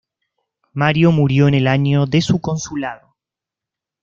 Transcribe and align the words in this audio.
Mario 0.73 1.11
murió 1.11 1.47
en 1.47 1.53
el 1.53 1.67
año 1.67 2.07
de 2.07 2.21
su 2.23 2.41
consulado. 2.41 3.15